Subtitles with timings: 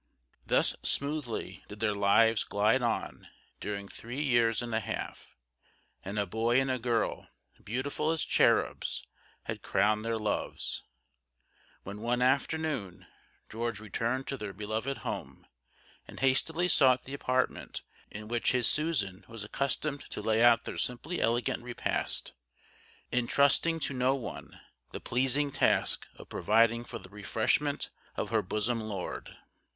[0.47, 3.27] Thus smoothly did their lives glide on
[3.59, 5.35] during three years and a half,
[6.03, 7.27] and a boy and girl,
[7.63, 9.05] beautiful as cherubs,
[9.43, 10.81] had crowned their loves;
[11.83, 13.05] when one afternoon
[13.47, 15.45] George returned to their beloved home,
[16.07, 20.79] and hastily sought the apartment in which his Susan was accustomed to lay out their
[20.79, 22.33] simply elegant repast,
[23.11, 24.59] intrusting to no one
[24.93, 29.37] the pleasing task of providing for the refreshment of her bosom lord.